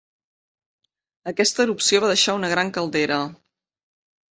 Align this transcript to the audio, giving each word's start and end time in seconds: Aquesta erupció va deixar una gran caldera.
Aquesta 1.33 1.63
erupció 1.67 2.01
va 2.05 2.11
deixar 2.15 2.37
una 2.41 2.51
gran 2.55 2.75
caldera. 2.81 3.23